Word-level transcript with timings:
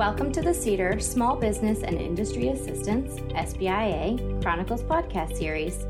Welcome 0.00 0.32
to 0.32 0.40
the 0.40 0.48
CDER 0.48 1.02
Small 1.02 1.36
Business 1.36 1.82
and 1.82 2.00
Industry 2.00 2.48
Assistance, 2.48 3.20
SBIA, 3.32 4.42
Chronicles 4.42 4.82
podcast 4.82 5.36
series. 5.36 5.84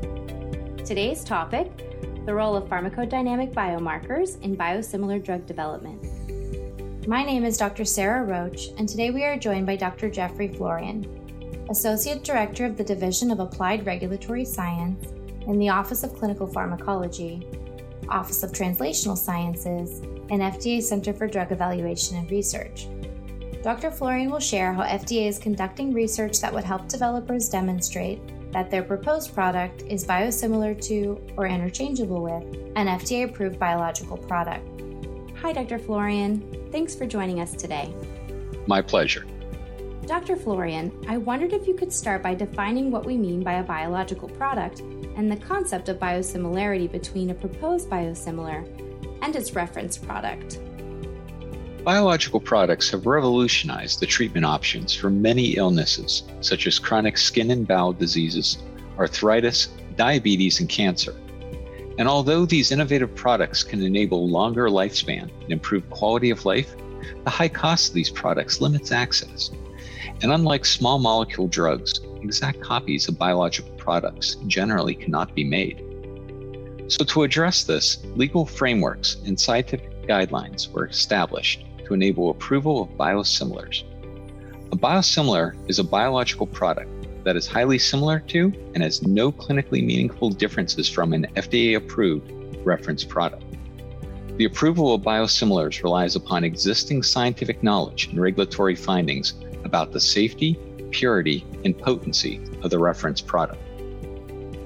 Today's 0.85 1.23
topic 1.23 1.71
the 2.25 2.33
role 2.33 2.57
of 2.57 2.65
pharmacodynamic 2.65 3.53
biomarkers 3.53 4.37
in 4.41 4.57
biosimilar 4.57 5.23
drug 5.23 5.45
development. 5.45 7.07
My 7.07 7.23
name 7.23 7.45
is 7.45 7.55
Dr. 7.55 7.85
Sarah 7.85 8.25
Roach, 8.25 8.71
and 8.77 8.89
today 8.89 9.11
we 9.11 9.23
are 9.23 9.37
joined 9.37 9.65
by 9.65 9.77
Dr. 9.77 10.09
Jeffrey 10.09 10.49
Florian, 10.49 11.65
Associate 11.69 12.21
Director 12.21 12.65
of 12.65 12.75
the 12.75 12.83
Division 12.83 13.31
of 13.31 13.39
Applied 13.39 13.85
Regulatory 13.85 14.43
Science 14.43 15.09
in 15.47 15.57
the 15.57 15.69
Office 15.69 16.03
of 16.03 16.19
Clinical 16.19 16.47
Pharmacology, 16.47 17.47
Office 18.09 18.43
of 18.43 18.51
Translational 18.51 19.17
Sciences, 19.17 20.01
and 20.29 20.41
FDA 20.41 20.81
Center 20.81 21.13
for 21.13 21.27
Drug 21.27 21.53
Evaluation 21.53 22.17
and 22.17 22.29
Research. 22.29 22.87
Dr. 23.63 23.91
Florian 23.91 24.31
will 24.31 24.39
share 24.39 24.73
how 24.73 24.81
FDA 24.81 25.27
is 25.27 25.37
conducting 25.37 25.93
research 25.93 26.41
that 26.41 26.51
would 26.51 26.63
help 26.63 26.87
developers 26.87 27.47
demonstrate 27.47 28.19
that 28.51 28.71
their 28.71 28.81
proposed 28.81 29.35
product 29.35 29.83
is 29.83 30.03
biosimilar 30.03 30.81
to 30.87 31.21
or 31.37 31.45
interchangeable 31.45 32.23
with 32.23 32.43
an 32.75 32.87
FDA 32.87 33.29
approved 33.29 33.59
biological 33.59 34.17
product. 34.17 34.67
Hi, 35.41 35.53
Dr. 35.53 35.77
Florian. 35.77 36.69
Thanks 36.71 36.95
for 36.95 37.05
joining 37.05 37.39
us 37.39 37.53
today. 37.53 37.93
My 38.65 38.81
pleasure. 38.81 39.25
Dr. 40.07 40.35
Florian, 40.35 40.91
I 41.07 41.17
wondered 41.17 41.53
if 41.53 41.67
you 41.67 41.75
could 41.75 41.93
start 41.93 42.23
by 42.23 42.33
defining 42.33 42.89
what 42.89 43.05
we 43.05 43.15
mean 43.15 43.43
by 43.43 43.53
a 43.53 43.63
biological 43.63 44.27
product 44.27 44.79
and 44.79 45.31
the 45.31 45.37
concept 45.37 45.87
of 45.87 45.99
biosimilarity 45.99 46.91
between 46.91 47.29
a 47.29 47.35
proposed 47.35 47.91
biosimilar 47.91 48.65
and 49.21 49.35
its 49.35 49.53
reference 49.53 49.99
product. 49.99 50.59
Biological 51.83 52.39
products 52.39 52.91
have 52.91 53.07
revolutionized 53.07 53.99
the 53.99 54.05
treatment 54.05 54.45
options 54.45 54.93
for 54.93 55.09
many 55.09 55.55
illnesses, 55.55 56.21
such 56.39 56.67
as 56.67 56.77
chronic 56.77 57.17
skin 57.17 57.49
and 57.49 57.67
bowel 57.67 57.91
diseases, 57.91 58.59
arthritis, 58.99 59.69
diabetes, 59.95 60.59
and 60.59 60.69
cancer. 60.69 61.15
And 61.97 62.07
although 62.07 62.45
these 62.45 62.71
innovative 62.71 63.15
products 63.15 63.63
can 63.63 63.81
enable 63.81 64.29
longer 64.29 64.67
lifespan 64.69 65.31
and 65.41 65.51
improve 65.51 65.89
quality 65.89 66.29
of 66.29 66.45
life, 66.45 66.75
the 67.23 67.31
high 67.31 67.49
cost 67.49 67.89
of 67.89 67.95
these 67.95 68.11
products 68.11 68.61
limits 68.61 68.91
access. 68.91 69.49
And 70.21 70.31
unlike 70.31 70.65
small 70.65 70.99
molecule 70.99 71.47
drugs, 71.47 71.99
exact 72.21 72.61
copies 72.61 73.07
of 73.07 73.17
biological 73.17 73.71
products 73.77 74.35
generally 74.45 74.93
cannot 74.93 75.33
be 75.33 75.43
made. 75.43 75.83
So, 76.89 77.03
to 77.05 77.23
address 77.23 77.63
this, 77.63 78.03
legal 78.15 78.45
frameworks 78.45 79.17
and 79.25 79.39
scientific 79.39 80.05
guidelines 80.05 80.71
were 80.71 80.85
established 80.85 81.65
to 81.91 81.95
enable 81.95 82.29
approval 82.29 82.81
of 82.81 82.89
biosimilars. 82.97 83.83
A 84.71 84.77
biosimilar 84.77 85.53
is 85.69 85.79
a 85.79 85.83
biological 85.83 86.47
product 86.47 86.89
that 87.25 87.35
is 87.35 87.45
highly 87.45 87.77
similar 87.77 88.21
to 88.21 88.53
and 88.73 88.81
has 88.81 89.03
no 89.03 89.29
clinically 89.31 89.85
meaningful 89.85 90.29
differences 90.29 90.87
from 90.87 91.11
an 91.11 91.27
FDA 91.35 91.75
approved 91.75 92.31
reference 92.65 93.03
product. 93.03 93.43
The 94.37 94.45
approval 94.45 94.93
of 94.93 95.01
biosimilars 95.01 95.83
relies 95.83 96.15
upon 96.15 96.45
existing 96.45 97.03
scientific 97.03 97.61
knowledge 97.61 98.07
and 98.07 98.21
regulatory 98.21 98.75
findings 98.75 99.33
about 99.65 99.91
the 99.91 99.99
safety, 99.99 100.57
purity, 100.91 101.45
and 101.65 101.77
potency 101.77 102.39
of 102.63 102.71
the 102.71 102.79
reference 102.79 103.19
product. 103.19 103.61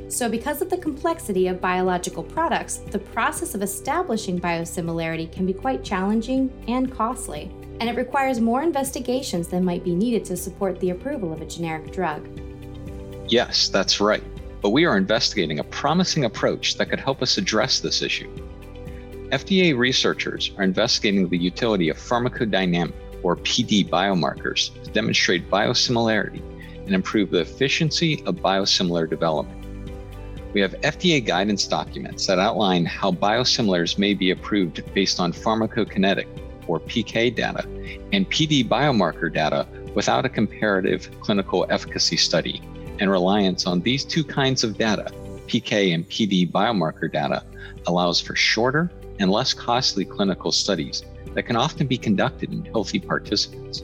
So, 0.08 0.30
because 0.30 0.62
of 0.62 0.70
the 0.70 0.78
complexity 0.78 1.48
of 1.48 1.60
biological 1.60 2.24
products, 2.24 2.78
the 2.78 3.00
process 3.00 3.56
of 3.56 3.64
establishing 3.64 4.40
biosimilarity 4.40 5.32
can 5.32 5.48
be 5.48 5.54
quite 5.54 5.84
challenging 5.84 6.52
and 6.68 6.92
costly, 6.92 7.52
and 7.80 7.90
it 7.90 7.96
requires 7.96 8.40
more 8.40 8.62
investigations 8.62 9.48
than 9.48 9.66
might 9.66 9.84
be 9.84 9.96
needed 9.96 10.24
to 10.26 10.38
support 10.38 10.80
the 10.80 10.92
approval 10.92 11.34
of 11.34 11.42
a 11.42 11.46
generic 11.46 11.92
drug. 11.92 12.28
Yes, 13.28 13.68
that's 13.68 14.00
right. 14.00 14.24
But 14.62 14.70
we 14.70 14.86
are 14.86 14.96
investigating 14.96 15.60
a 15.60 15.64
promising 15.64 16.26
approach 16.26 16.78
that 16.78 16.90
could 16.90 17.00
help 17.00 17.24
us 17.24 17.38
address 17.40 17.80
this 17.80 18.04
issue. 18.04 18.32
FDA 19.32 19.76
researchers 19.76 20.52
are 20.58 20.64
investigating 20.64 21.28
the 21.28 21.38
utility 21.38 21.90
of 21.90 21.98
pharmacodynamic 21.98 22.94
or 23.24 23.36
PD 23.38 23.90
biomarkers 23.90 24.72
to 24.84 24.90
demonstrate 24.92 25.50
biosimilarity 25.50 26.42
and 26.86 26.94
improve 26.94 27.32
the 27.32 27.40
efficiency 27.40 28.22
of 28.28 28.36
biosimilar 28.36 29.10
development 29.10 29.55
we 30.56 30.62
have 30.62 30.72
FDA 30.84 31.24
guidance 31.24 31.68
documents 31.68 32.26
that 32.28 32.40
outline 32.40 32.86
how 32.86 33.12
biosimilars 33.12 33.98
may 33.98 34.14
be 34.14 34.32
approved 34.32 34.82
based 34.94 35.20
on 35.20 35.34
pharmacokinetic 35.34 36.28
or 36.66 36.80
PK 36.80 37.36
data 37.36 37.68
and 38.14 38.32
PD 38.32 38.66
biomarker 38.66 39.32
data 39.32 39.68
without 39.96 40.24
a 40.24 40.30
comparative 40.30 41.10
clinical 41.20 41.66
efficacy 41.70 42.16
study. 42.16 42.62
And 43.02 43.12
reliance 43.12 43.68
on 43.68 43.82
these 43.82 44.06
two 44.06 44.24
kinds 44.24 44.64
of 44.64 44.78
data, 44.78 45.12
PK 45.48 45.94
and 45.94 46.08
PD 46.08 46.50
biomarker 46.50 47.12
data, 47.12 47.44
allows 47.88 48.22
for 48.22 48.38
shorter 48.38 48.90
and 49.20 49.30
less 49.30 49.54
costly 49.54 50.06
clinical 50.06 50.54
studies 50.54 51.04
that 51.34 51.44
can 51.44 51.58
often 51.58 51.86
be 51.86 51.98
conducted 51.98 52.54
in 52.54 52.64
healthy 52.64 53.00
participants. 53.00 53.82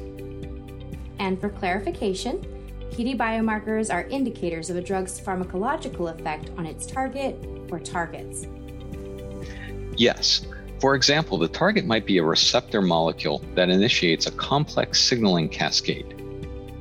And 1.19 1.37
for 1.37 1.49
clarification, 1.49 2.60
PD 2.91 3.17
biomarkers 3.17 3.91
are 3.91 4.03
indicators 4.09 4.69
of 4.69 4.75
a 4.75 4.81
drug's 4.81 5.19
pharmacological 5.19 6.13
effect 6.13 6.51
on 6.57 6.65
its 6.65 6.85
target 6.85 7.41
or 7.71 7.79
targets. 7.79 8.47
Yes. 9.95 10.45
For 10.81 10.93
example, 10.93 11.37
the 11.37 11.47
target 11.47 11.85
might 11.85 12.05
be 12.05 12.17
a 12.17 12.23
receptor 12.23 12.81
molecule 12.81 13.41
that 13.55 13.69
initiates 13.69 14.27
a 14.27 14.31
complex 14.31 14.99
signaling 14.99 15.47
cascade. 15.47 16.21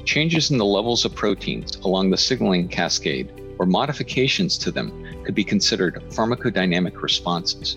Changes 0.05 0.51
in 0.51 0.59
the 0.59 0.65
levels 0.65 1.05
of 1.05 1.15
proteins 1.15 1.77
along 1.77 2.11
the 2.11 2.17
signaling 2.17 2.67
cascade 2.67 3.33
or 3.61 3.67
modifications 3.67 4.59
to 4.59 4.73
them 4.73 5.23
could 5.23 5.37
be 5.37 5.45
considered 5.45 6.03
pharmacodynamic 6.09 7.03
responses. 7.03 7.77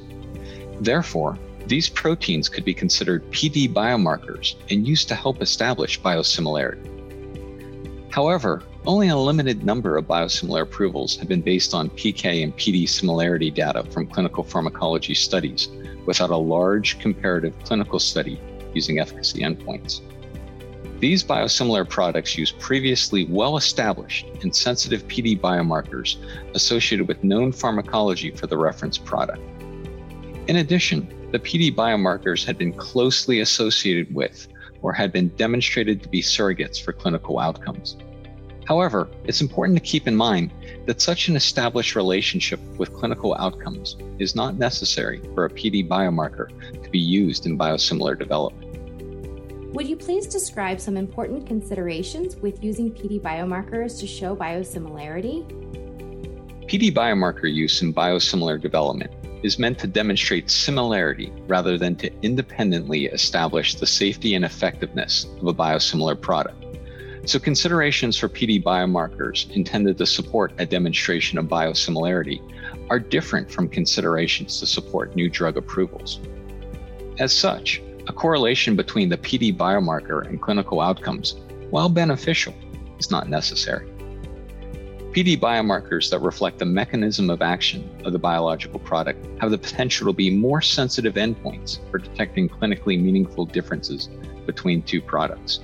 Therefore, 0.82 1.38
these 1.68 1.88
proteins 1.88 2.50
could 2.50 2.66
be 2.66 2.74
considered 2.74 3.30
PD 3.32 3.72
biomarkers 3.72 4.56
and 4.72 4.88
used 4.88 5.08
to 5.10 5.16
help 5.16 5.40
establish 5.42 6.02
biosimilarity. 6.02 6.93
However, 8.14 8.62
only 8.86 9.08
a 9.08 9.18
limited 9.18 9.66
number 9.66 9.98
of 9.98 10.06
biosimilar 10.06 10.62
approvals 10.62 11.16
have 11.16 11.28
been 11.28 11.42
based 11.42 11.74
on 11.74 11.90
PK 11.90 12.44
and 12.44 12.56
PD 12.56 12.88
similarity 12.88 13.50
data 13.50 13.84
from 13.86 14.06
clinical 14.06 14.44
pharmacology 14.44 15.16
studies 15.16 15.70
without 16.06 16.30
a 16.30 16.38
large 16.38 17.00
comparative 17.00 17.58
clinical 17.64 17.98
study 17.98 18.40
using 18.72 19.00
efficacy 19.00 19.42
endpoints. 19.42 20.02
These 21.00 21.24
biosimilar 21.24 21.90
products 21.90 22.38
use 22.38 22.52
previously 22.52 23.26
well 23.26 23.58
established 23.58 24.28
and 24.44 24.56
sensitive 24.56 25.08
PD 25.08 25.42
biomarkers 25.42 26.18
associated 26.54 27.08
with 27.08 27.24
known 27.24 27.52
pharmacology 27.52 28.30
for 28.30 28.46
the 28.46 28.60
reference 28.60 29.00
product. 29.00 29.42
In 30.46 30.58
addition, 30.58 31.08
the 31.32 31.40
PD 31.40 31.74
biomarkers 31.74 32.46
had 32.46 32.60
been 32.60 32.74
closely 32.74 33.40
associated 33.40 34.14
with 34.14 34.50
or 34.84 34.94
had 34.94 35.12
been 35.12 35.30
demonstrated 35.30 36.04
to 36.04 36.10
be 36.10 36.22
surrogates 36.22 36.80
for 36.80 36.94
clinical 36.94 37.40
outcomes. 37.40 37.98
However, 38.66 39.10
it's 39.26 39.42
important 39.42 39.78
to 39.78 39.84
keep 39.84 40.08
in 40.08 40.16
mind 40.16 40.54
that 40.86 41.02
such 41.02 41.28
an 41.28 41.36
established 41.36 41.96
relationship 41.96 42.60
with 42.78 42.94
clinical 42.94 43.36
outcomes 43.36 43.98
is 44.20 44.36
not 44.36 44.58
necessary 44.58 45.22
for 45.34 45.46
a 45.46 45.50
PD 45.50 45.88
biomarker 45.88 46.48
to 46.84 46.90
be 46.90 47.00
used 47.00 47.46
in 47.46 47.58
biosimilar 47.58 48.18
development. 48.18 48.70
Would 49.74 49.88
you 49.88 49.96
please 49.96 50.28
describe 50.28 50.80
some 50.80 50.98
important 50.98 51.48
considerations 51.48 52.36
with 52.36 52.64
using 52.64 52.92
PD 52.92 53.20
biomarkers 53.20 54.00
to 54.00 54.08
show 54.08 54.36
biosimilarity? 54.36 55.44
PD 56.68 56.94
biomarker 56.94 57.52
use 57.52 57.82
in 57.82 57.94
biosimilar 57.94 58.62
development 58.62 59.12
is 59.44 59.60
meant 59.60 59.78
to 59.80 59.88
demonstrate 59.88 60.50
similarity 60.50 61.32
rather 61.48 61.78
than 61.78 61.96
to 61.98 62.12
independently 62.22 63.06
establish 63.06 63.76
the 63.76 63.86
safety 63.86 64.36
and 64.36 64.46
effectiveness 64.46 65.26
of 65.40 65.48
a 65.48 65.54
biosimilar 65.54 66.20
product. 66.20 66.64
So, 67.26 67.40
considerations 67.40 68.18
for 68.18 68.28
PD 68.28 68.62
biomarkers 68.62 69.50
intended 69.52 69.98
to 69.98 70.06
support 70.06 70.54
a 70.58 70.66
demonstration 70.66 71.38
of 71.38 71.46
biosimilarity 71.46 72.42
are 72.90 73.00
different 73.00 73.50
from 73.50 73.70
considerations 73.70 74.60
to 74.60 74.66
support 74.66 75.16
new 75.16 75.30
drug 75.30 75.56
approvals. 75.56 76.20
As 77.20 77.32
such, 77.32 77.82
a 78.08 78.14
correlation 78.14 78.76
between 78.76 79.08
the 79.08 79.18
PD 79.18 79.56
biomarker 79.56 80.28
and 80.28 80.42
clinical 80.42 80.82
outcomes, 80.82 81.36
while 81.70 81.88
beneficial, 81.88 82.54
is 83.00 83.10
not 83.10 83.30
necessary. 83.30 83.93
PD 85.14 85.40
biomarkers 85.40 86.10
that 86.10 86.18
reflect 86.22 86.58
the 86.58 86.66
mechanism 86.66 87.30
of 87.30 87.44
action 87.44 87.88
of 88.04 88.14
the 88.14 88.18
biological 88.18 88.80
product 88.80 89.24
have 89.40 89.52
the 89.52 89.58
potential 89.60 90.08
to 90.08 90.14
be 90.14 90.32
more 90.32 90.60
sensitive 90.60 91.14
endpoints 91.14 91.78
for 91.92 92.00
detecting 92.00 92.50
clinically 92.50 93.00
meaningful 93.00 93.46
differences 93.46 94.10
between 94.48 94.82
two 94.82 95.00
products. 95.00 95.60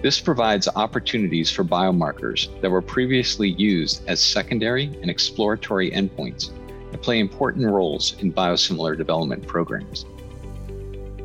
This 0.00 0.18
provides 0.18 0.66
opportunities 0.76 1.50
for 1.50 1.62
biomarkers 1.62 2.58
that 2.62 2.70
were 2.70 2.80
previously 2.80 3.50
used 3.50 4.02
as 4.08 4.18
secondary 4.18 4.86
and 5.02 5.10
exploratory 5.10 5.90
endpoints 5.90 6.52
to 6.90 6.96
play 6.96 7.18
important 7.18 7.66
roles 7.66 8.16
in 8.20 8.32
biosimilar 8.32 8.96
development 8.96 9.46
programs. 9.46 10.06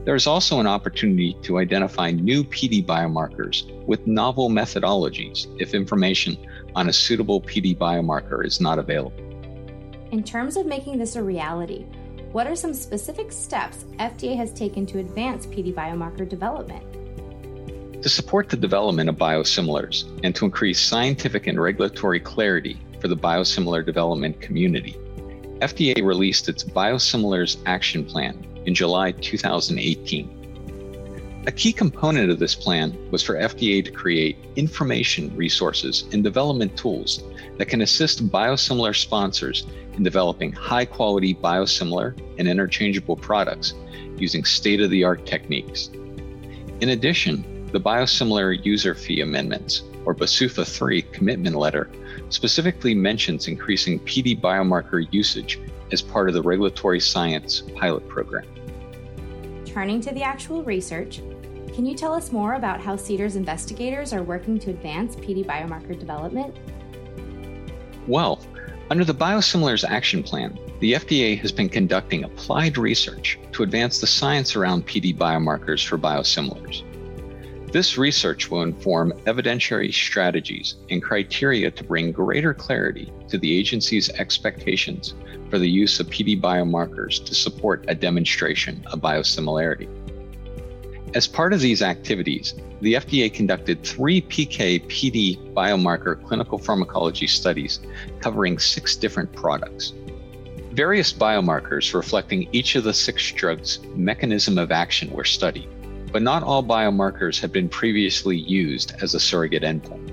There 0.03 0.15
is 0.15 0.27
also 0.27 0.60
an 0.60 0.68
opportunity 0.68 1.38
to 1.44 1.57
identify 1.60 2.12
new 2.12 2.44
PD 2.44 2.86
biomarkers 2.86 3.74
with 3.86 4.07
novel 4.07 4.50
methodologies 4.50 5.48
if 5.60 5.74
information 5.74 6.38
on 6.77 6.89
a 6.89 6.94
suitable 6.94 7.41
PD 7.41 7.75
biomarker 7.75 8.45
is 8.45 8.62
not 8.62 8.77
available. 8.77 9.18
In 10.12 10.24
terms 10.24 10.56
of 10.57 10.68
making 10.68 11.00
this 11.00 11.15
a 11.15 11.24
reality, 11.24 11.85
what 12.31 12.45
are 12.45 12.56
some 12.56 12.71
specific 12.71 13.31
steps 13.31 13.85
FDA 13.97 14.38
has 14.38 14.53
taken 14.53 14.85
to 14.85 15.00
advance 15.00 15.47
PD 15.47 15.74
biomarker 15.74 16.29
development? 16.29 16.83
To 18.03 18.09
support 18.09 18.50
the 18.50 18.57
development 18.57 19.09
of 19.09 19.15
biosimilars 19.15 20.06
and 20.24 20.35
to 20.35 20.45
increase 20.45 20.79
scientific 20.79 21.47
and 21.47 21.59
regulatory 21.59 22.19
clarity 22.19 22.79
for 23.01 23.07
the 23.07 23.18
biosimilar 23.18 23.83
development 23.83 24.39
community, 24.39 24.95
FDA 25.62 26.06
released 26.06 26.47
its 26.47 26.63
Biosimilars 26.63 27.57
Action 27.65 28.06
Plan 28.06 28.45
in 28.68 28.75
July 28.75 29.13
2018. 29.13 30.37
A 31.48 31.52
key 31.52 31.72
component 31.72 32.30
of 32.30 32.40
this 32.40 32.54
plan 32.54 32.98
was 33.10 33.24
for 33.24 33.36
FDA 33.36 33.84
to 33.86 33.90
create 33.90 34.38
information 34.58 35.34
resources 35.34 36.04
and 36.12 36.22
development 36.22 36.76
tools 36.78 37.24
that 37.58 37.70
can 37.70 37.84
assist 37.84 38.28
biosimilar 38.28 38.94
sponsors 38.94 39.66
in 39.94 40.04
developing 40.04 40.52
high 40.52 40.84
quality 40.84 41.34
biosimilar 41.34 42.20
and 42.38 42.50
interchangeable 42.50 43.16
products 43.16 43.76
using 44.18 44.44
state 44.44 44.82
of 44.82 44.90
the 44.90 45.06
art 45.06 45.26
techniques. 45.26 45.90
In 46.82 46.90
addition, 46.90 47.70
the 47.72 47.80
Biosimilar 47.80 48.66
User 48.66 48.94
Fee 48.94 49.22
Amendments, 49.22 49.84
or 50.04 50.14
BsUFA 50.14 50.68
3 50.68 51.02
commitment 51.02 51.56
letter, 51.56 51.90
specifically 52.28 52.94
mentions 52.94 53.48
increasing 53.48 54.02
PD 54.02 54.38
biomarker 54.38 55.08
usage 55.14 55.62
as 55.94 56.02
part 56.02 56.28
of 56.28 56.34
the 56.34 56.42
regulatory 56.42 57.00
science 57.00 57.62
pilot 57.78 58.06
program. 58.10 58.46
Turning 59.66 60.02
to 60.02 60.12
the 60.12 60.24
actual 60.24 60.64
research, 60.64 61.22
can 61.77 61.85
you 61.85 61.94
tell 61.94 62.12
us 62.12 62.31
more 62.31 62.56
about 62.56 62.81
how 62.81 62.95
CDER's 62.95 63.35
investigators 63.35 64.12
are 64.12 64.24
working 64.24 64.57
to 64.57 64.71
advance 64.71 65.15
PD 65.15 65.45
biomarker 65.45 66.00
development? 66.00 66.56
Well, 68.07 68.39
under 68.89 69.06
the 69.06 69.13
Biosimilars 69.13 69.88
Action 69.88 70.24
Plan, 70.24 70.57
the 70.79 70.94
FDA 70.94 71.38
has 71.38 71.51
been 71.51 71.69
conducting 71.69 72.24
applied 72.24 72.79
research 72.79 73.38
to 73.51 73.62
advance 73.62 74.01
the 74.01 74.07
science 74.07 74.56
around 74.56 74.88
PD 74.88 75.15
biomarkers 75.15 75.85
for 75.85 76.00
biosimilars. 76.00 76.81
This 77.71 77.95
research 77.95 78.50
will 78.50 78.63
inform 78.63 79.12
evidentiary 79.27 79.94
strategies 79.94 80.77
and 80.89 81.00
criteria 81.00 81.69
to 81.69 81.83
bring 81.83 82.12
greater 82.12 82.56
clarity 82.56 83.13
to 83.27 83.38
the 83.38 83.56
agency's 83.56 84.09
expectations 84.09 85.13
for 85.51 85.59
the 85.59 85.69
use 85.69 86.00
of 86.00 86.07
PD 86.07 86.41
biomarkers 86.41 87.24
to 87.24 87.35
support 87.35 87.85
a 87.88 87.94
demonstration 87.94 88.83
of 88.88 89.00
biosimilarity. 89.00 90.06
As 91.13 91.25
part 91.25 91.54
of 91.54 91.62
these 91.62 91.81
activities, 91.81 92.54
the 92.81 92.95
FDA 92.95 93.33
conducted 93.33 93.81
three 93.81 94.21
PK 94.21 94.86
PD 94.88 95.54
biomarker 95.54 96.21
clinical 96.27 96.57
pharmacology 96.57 97.27
studies 97.27 97.80
covering 98.19 98.59
six 98.59 98.95
different 98.98 99.31
products. 99.33 99.94
Various 100.74 101.13
biomarkers 101.13 101.94
reflecting 101.94 102.50
each 102.51 102.75
of 102.75 102.83
the 102.83 102.94
six 102.94 103.31
drugs' 103.31 103.80
mechanism 103.95 104.57
of 104.57 104.71
action 104.71 105.09
were 105.12 105.24
studied, 105.24 105.69
but 106.12 106.21
not 106.21 106.44
all 106.44 106.62
biomarkers 106.62 107.39
had 107.39 107.53
been 107.53 107.69
previously 107.69 108.38
used 108.38 108.94
as 109.01 109.15
a 109.15 109.19
surrogate 109.19 109.63
endpoint. 109.63 110.12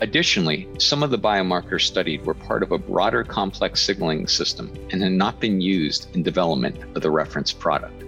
Additionally, 0.00 0.66
some 0.78 1.02
of 1.02 1.10
the 1.10 1.18
biomarkers 1.18 1.82
studied 1.82 2.24
were 2.24 2.34
part 2.34 2.62
of 2.62 2.72
a 2.72 2.78
broader 2.78 3.24
complex 3.24 3.80
signaling 3.82 4.26
system 4.26 4.72
and 4.90 5.02
had 5.02 5.12
not 5.12 5.38
been 5.38 5.60
used 5.60 6.08
in 6.16 6.22
development 6.22 6.82
of 6.96 7.02
the 7.02 7.10
reference 7.10 7.52
product. 7.52 8.02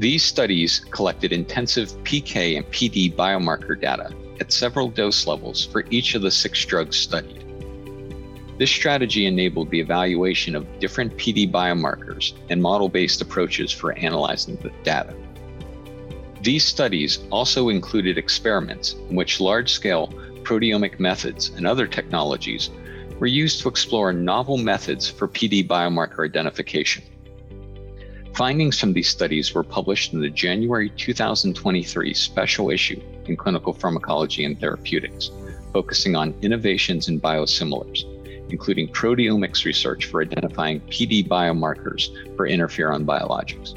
These 0.00 0.24
studies 0.24 0.80
collected 0.90 1.30
intensive 1.30 1.90
PK 2.04 2.56
and 2.56 2.64
PD 2.70 3.14
biomarker 3.14 3.78
data 3.78 4.10
at 4.40 4.50
several 4.50 4.88
dose 4.88 5.26
levels 5.26 5.66
for 5.66 5.84
each 5.90 6.14
of 6.14 6.22
the 6.22 6.30
six 6.30 6.64
drugs 6.64 6.96
studied. 6.96 7.44
This 8.56 8.70
strategy 8.70 9.26
enabled 9.26 9.70
the 9.70 9.80
evaluation 9.80 10.56
of 10.56 10.66
different 10.80 11.18
PD 11.18 11.52
biomarkers 11.52 12.32
and 12.48 12.62
model 12.62 12.88
based 12.88 13.20
approaches 13.20 13.70
for 13.70 13.92
analyzing 13.92 14.56
the 14.56 14.70
data. 14.84 15.14
These 16.40 16.64
studies 16.64 17.18
also 17.30 17.68
included 17.68 18.16
experiments 18.16 18.94
in 19.10 19.16
which 19.16 19.38
large 19.38 19.70
scale 19.70 20.08
proteomic 20.44 20.98
methods 20.98 21.50
and 21.50 21.66
other 21.66 21.86
technologies 21.86 22.70
were 23.18 23.26
used 23.26 23.60
to 23.60 23.68
explore 23.68 24.14
novel 24.14 24.56
methods 24.56 25.10
for 25.10 25.28
PD 25.28 25.62
biomarker 25.68 26.24
identification. 26.24 27.04
Findings 28.40 28.80
from 28.80 28.94
these 28.94 29.10
studies 29.10 29.52
were 29.52 29.62
published 29.62 30.14
in 30.14 30.20
the 30.22 30.30
January 30.30 30.88
2023 30.96 32.14
special 32.14 32.70
issue 32.70 32.98
in 33.26 33.36
Clinical 33.36 33.74
Pharmacology 33.74 34.46
and 34.46 34.58
Therapeutics, 34.58 35.30
focusing 35.74 36.16
on 36.16 36.34
innovations 36.40 37.08
in 37.08 37.20
biosimilars, 37.20 38.04
including 38.50 38.88
proteomics 38.88 39.66
research 39.66 40.06
for 40.06 40.22
identifying 40.22 40.80
PD 40.88 41.28
biomarkers 41.28 42.08
for 42.34 42.48
interferon 42.48 43.04
biologics. 43.04 43.74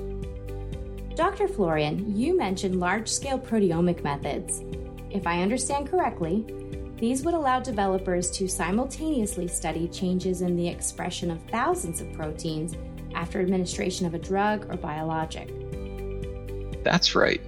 Dr. 1.13 1.49
Florian, 1.49 2.15
you 2.15 2.37
mentioned 2.37 2.79
large 2.79 3.09
scale 3.09 3.37
proteomic 3.37 4.01
methods. 4.01 4.61
If 5.11 5.27
I 5.27 5.41
understand 5.41 5.89
correctly, 5.89 6.45
these 6.95 7.25
would 7.25 7.33
allow 7.33 7.59
developers 7.59 8.31
to 8.31 8.47
simultaneously 8.47 9.49
study 9.49 9.89
changes 9.89 10.39
in 10.39 10.55
the 10.55 10.69
expression 10.69 11.31
of 11.31 11.43
thousands 11.49 11.99
of 11.99 12.13
proteins 12.13 12.77
after 13.23 13.39
administration 13.39 14.05
of 14.05 14.13
a 14.13 14.19
drug 14.19 14.69
or 14.69 14.75
biologic. 14.75 15.47
That's 16.83 17.15
right. 17.15 17.41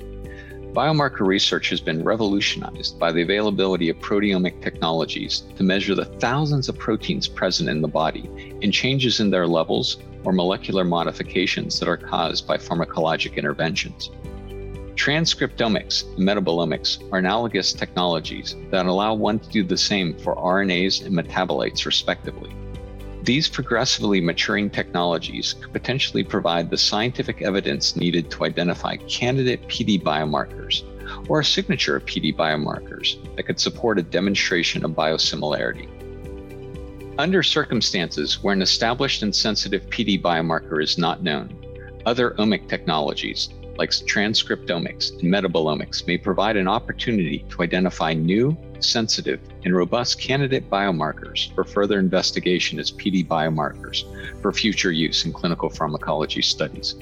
Biomarker 0.74 1.28
research 1.28 1.68
has 1.70 1.82
been 1.82 2.02
revolutionized 2.02 2.98
by 2.98 3.12
the 3.12 3.22
availability 3.22 3.90
of 3.90 3.98
proteomic 3.98 4.62
technologies 4.62 5.44
to 5.58 5.64
measure 5.64 5.94
the 5.94 6.06
thousands 6.06 6.70
of 6.70 6.78
proteins 6.78 7.28
present 7.28 7.70
in 7.70 7.82
the 7.82 7.90
body 7.90 8.56
and 8.64 8.72
changes 8.72 9.20
in 9.20 9.30
their 9.30 9.48
levels 9.48 9.98
or 10.24 10.32
molecular 10.32 10.86
modifications 10.86 11.78
that 11.82 11.90
are 11.90 11.98
caused 11.98 12.48
by 12.48 12.56
pharmacologic 12.56 13.36
interventions. 13.36 14.12
Transcriptomics 14.96 16.06
and 16.16 16.26
metabolomics 16.26 17.04
are 17.12 17.20
analogous 17.20 17.74
technologies 17.74 18.56
that 18.72 18.86
allow 18.86 19.14
one 19.14 19.40
to 19.40 19.50
do 19.50 19.62
the 19.62 19.78
same 19.78 20.18
for 20.20 20.38
RNAs 20.38 21.06
and 21.06 21.14
metabolites, 21.14 21.86
respectively. 21.86 22.56
These 23.26 23.50
progressively 23.50 24.22
maturing 24.22 24.70
technologies 24.70 25.54
could 25.54 25.74
potentially 25.74 26.24
provide 26.24 26.70
the 26.70 26.78
scientific 26.78 27.42
evidence 27.42 27.96
needed 27.96 28.30
to 28.30 28.46
identify 28.46 28.98
candidate 28.98 29.68
PD 29.68 30.00
biomarkers 30.00 30.84
or 31.28 31.40
a 31.40 31.46
signature 31.46 31.96
of 31.96 32.06
PD 32.06 32.36
biomarkers 32.36 33.18
that 33.36 33.48
could 33.48 33.60
support 33.60 33.98
a 33.98 34.04
demonstration 34.04 34.86
of 34.86 34.92
biosimilarity. 34.92 35.90
Under 37.18 37.42
circumstances 37.42 38.44
where 38.44 38.54
an 38.54 38.62
established 38.62 39.24
and 39.24 39.36
sensitive 39.36 39.90
PD 39.90 40.22
biomarker 40.22 40.84
is 40.84 41.00
not 41.00 41.24
known, 41.24 41.50
other 42.06 42.36
omic 42.38 42.70
technologies, 42.70 43.50
like 43.78 43.90
transcriptomics 43.90 45.12
and 45.20 45.34
metabolomics, 45.34 46.08
may 46.08 46.18
provide 46.18 46.58
an 46.58 46.68
opportunity 46.68 47.46
to 47.50 47.64
identify 47.64 48.14
new, 48.14 48.58
sensitive, 48.80 49.40
and 49.64 49.76
robust 49.76 50.20
candidate 50.20 50.70
biomarkers 50.70 51.54
for 51.54 51.64
further 51.64 52.00
investigation 52.00 52.80
as 52.80 52.92
PD 52.92 53.26
biomarkers 53.26 54.04
for 54.42 54.52
future 54.52 54.92
use 54.92 55.26
in 55.26 55.34
clinical 55.34 55.70
pharmacology 55.70 56.42
studies. 56.42 56.96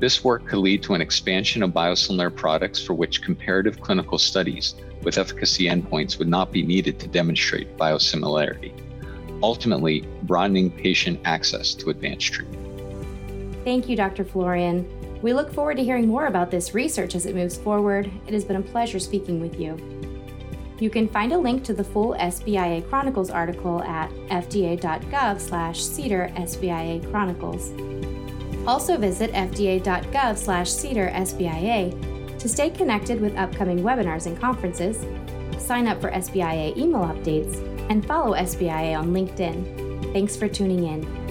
This 0.00 0.24
work 0.24 0.46
could 0.46 0.58
lead 0.58 0.82
to 0.84 0.94
an 0.94 1.00
expansion 1.00 1.62
of 1.62 1.70
biosimilar 1.70 2.34
products 2.34 2.82
for 2.82 2.94
which 2.94 3.22
comparative 3.22 3.80
clinical 3.80 4.18
studies 4.18 4.74
with 5.02 5.18
efficacy 5.18 5.66
endpoints 5.66 6.18
would 6.18 6.28
not 6.28 6.50
be 6.50 6.62
needed 6.62 6.98
to 7.00 7.06
demonstrate 7.06 7.76
biosimilarity, 7.76 8.72
ultimately 9.42 10.04
broadening 10.24 10.70
patient 10.70 11.20
access 11.24 11.74
to 11.74 11.90
advanced 11.90 12.32
treatment. 12.32 12.58
Thank 13.64 13.88
you, 13.88 13.94
Dr. 13.94 14.24
Florian. 14.24 14.84
We 15.22 15.32
look 15.32 15.52
forward 15.52 15.76
to 15.76 15.84
hearing 15.84 16.08
more 16.08 16.26
about 16.26 16.50
this 16.50 16.74
research 16.74 17.14
as 17.14 17.26
it 17.26 17.36
moves 17.36 17.56
forward. 17.56 18.10
It 18.26 18.34
has 18.34 18.44
been 18.44 18.56
a 18.56 18.62
pleasure 18.62 18.98
speaking 18.98 19.40
with 19.40 19.58
you. 19.58 19.76
You 20.80 20.90
can 20.90 21.06
find 21.06 21.32
a 21.32 21.38
link 21.38 21.62
to 21.64 21.72
the 21.72 21.84
full 21.84 22.14
SBIA 22.14 22.88
Chronicles 22.88 23.30
article 23.30 23.80
at 23.84 24.10
fda.gov 24.10 25.40
slash 25.40 25.78
CDER 25.80 26.34
SBIA 26.34 27.08
Chronicles. 27.12 27.72
Also 28.66 28.96
visit 28.96 29.32
fda.gov 29.32 30.36
slash 30.36 30.68
CDER 30.68 31.14
SBIA 31.14 32.38
to 32.40 32.48
stay 32.48 32.70
connected 32.70 33.20
with 33.20 33.36
upcoming 33.36 33.78
webinars 33.78 34.26
and 34.26 34.36
conferences, 34.40 35.06
sign 35.64 35.86
up 35.86 36.00
for 36.00 36.10
SBIA 36.10 36.76
email 36.76 37.02
updates, 37.02 37.60
and 37.88 38.04
follow 38.04 38.34
SBIA 38.34 38.98
on 38.98 39.12
LinkedIn. 39.12 40.12
Thanks 40.12 40.36
for 40.36 40.48
tuning 40.48 40.82
in. 40.82 41.21